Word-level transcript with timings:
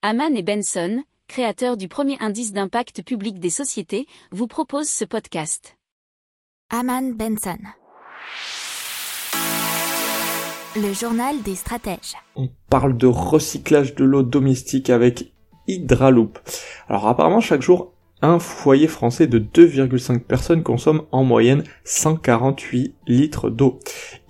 Haman 0.00 0.36
et 0.36 0.44
Benson, 0.44 1.02
créateurs 1.26 1.76
du 1.76 1.88
premier 1.88 2.16
indice 2.20 2.52
d'impact 2.52 3.02
public 3.02 3.40
des 3.40 3.50
sociétés, 3.50 4.06
vous 4.30 4.46
proposent 4.46 4.88
ce 4.88 5.04
podcast. 5.04 5.76
Haman 6.70 7.14
Benson. 7.14 7.58
Le 10.76 10.92
journal 10.92 11.42
des 11.42 11.56
stratèges. 11.56 12.14
On 12.36 12.48
parle 12.70 12.96
de 12.96 13.08
recyclage 13.08 13.96
de 13.96 14.04
l'eau 14.04 14.22
domestique 14.22 14.88
avec 14.88 15.32
Hydraloop. 15.66 16.38
Alors 16.88 17.08
apparemment 17.08 17.40
chaque 17.40 17.62
jour 17.62 17.92
un 18.20 18.38
foyer 18.38 18.88
français 18.88 19.26
de 19.26 19.38
2,5 19.38 20.20
personnes 20.20 20.62
consomme 20.62 21.02
en 21.12 21.22
moyenne 21.22 21.62
148 21.84 22.94
litres 23.06 23.48
d'eau. 23.48 23.78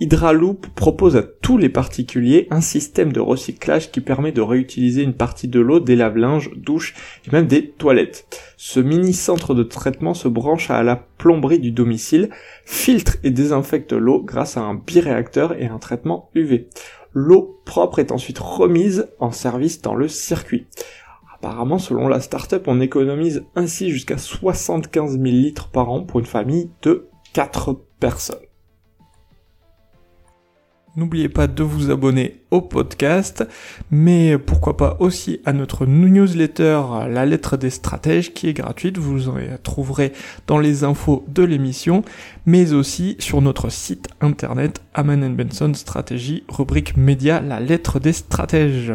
Hydraloop 0.00 0.66
propose 0.74 1.16
à 1.16 1.22
tous 1.22 1.56
les 1.56 1.70
particuliers 1.70 2.46
un 2.50 2.60
système 2.60 3.12
de 3.12 3.20
recyclage 3.20 3.90
qui 3.90 4.00
permet 4.00 4.32
de 4.32 4.42
réutiliser 4.42 5.02
une 5.02 5.14
partie 5.14 5.48
de 5.48 5.60
l'eau 5.60 5.80
des 5.80 5.96
lave-linges, 5.96 6.50
douches 6.56 6.94
et 7.26 7.30
même 7.30 7.46
des 7.46 7.70
toilettes. 7.70 8.26
Ce 8.56 8.80
mini 8.80 9.14
centre 9.14 9.54
de 9.54 9.62
traitement 9.62 10.14
se 10.14 10.28
branche 10.28 10.70
à 10.70 10.82
la 10.82 10.96
plomberie 10.96 11.60
du 11.60 11.70
domicile, 11.70 12.28
filtre 12.64 13.16
et 13.24 13.30
désinfecte 13.30 13.92
l'eau 13.92 14.22
grâce 14.22 14.56
à 14.56 14.60
un 14.60 14.74
biréacteur 14.74 15.58
et 15.58 15.66
un 15.66 15.78
traitement 15.78 16.30
UV. 16.34 16.68
L'eau 17.14 17.60
propre 17.64 18.00
est 18.00 18.12
ensuite 18.12 18.38
remise 18.38 19.08
en 19.18 19.30
service 19.30 19.80
dans 19.80 19.94
le 19.94 20.08
circuit. 20.08 20.66
Apparemment, 21.40 21.78
selon 21.78 22.08
la 22.08 22.20
startup, 22.20 22.64
on 22.66 22.80
économise 22.80 23.44
ainsi 23.54 23.90
jusqu'à 23.90 24.18
75 24.18 25.12
000 25.12 25.24
litres 25.24 25.68
par 25.68 25.90
an 25.90 26.02
pour 26.02 26.18
une 26.18 26.26
famille 26.26 26.70
de 26.82 27.08
4 27.32 27.78
personnes. 28.00 28.38
N'oubliez 30.96 31.28
pas 31.28 31.46
de 31.46 31.62
vous 31.62 31.92
abonner 31.92 32.42
au 32.50 32.60
podcast, 32.60 33.46
mais 33.92 34.36
pourquoi 34.36 34.76
pas 34.76 34.96
aussi 34.98 35.40
à 35.44 35.52
notre 35.52 35.86
newsletter 35.86 36.80
La 37.08 37.24
lettre 37.24 37.56
des 37.56 37.70
stratèges 37.70 38.34
qui 38.34 38.48
est 38.48 38.52
gratuite, 38.52 38.98
vous 38.98 39.28
en 39.28 39.36
trouverez 39.62 40.12
dans 40.48 40.58
les 40.58 40.82
infos 40.82 41.24
de 41.28 41.44
l'émission, 41.44 42.02
mais 42.46 42.72
aussi 42.72 43.14
sur 43.20 43.40
notre 43.42 43.68
site 43.70 44.08
internet 44.20 44.82
Aman 44.92 45.36
Benson 45.36 45.72
Stratégie, 45.72 46.42
rubrique 46.48 46.96
média 46.96 47.40
La 47.40 47.60
lettre 47.60 48.00
des 48.00 48.12
stratèges. 48.12 48.94